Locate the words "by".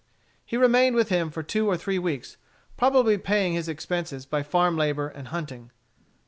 4.25-4.41